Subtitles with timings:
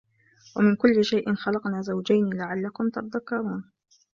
[0.55, 3.71] وَمِن كُلِّ شَيءٍ خَلَقنا زَوجَينِ لَعَلَّكُم تَذَكَّرونَ